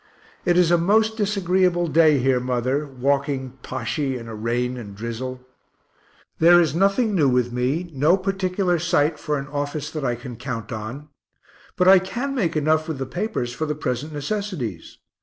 It 0.45 0.57
is 0.57 0.71
a 0.71 0.79
most 0.79 1.15
disagreeable 1.15 1.85
day 1.85 2.17
here, 2.17 2.39
mother, 2.39 2.87
walking 2.87 3.59
poshy 3.61 4.17
and 4.19 4.27
a 4.27 4.33
rain 4.33 4.75
and 4.75 4.95
drizzle. 4.95 5.41
There 6.39 6.59
is 6.59 6.73
nothing 6.73 7.13
new 7.13 7.29
with 7.29 7.51
me, 7.51 7.87
no 7.93 8.17
particular 8.17 8.79
sight 8.79 9.19
for 9.19 9.37
an 9.37 9.45
office 9.45 9.91
that 9.91 10.03
I 10.03 10.15
can 10.15 10.37
count 10.37 10.71
on. 10.71 11.09
But 11.77 11.87
I 11.87 11.99
can 11.99 12.33
make 12.33 12.55
enough 12.57 12.87
with 12.87 12.97
the 12.97 13.05
papers, 13.05 13.53
for 13.53 13.67
the 13.67 13.75
present 13.75 14.11
necessities. 14.11 14.97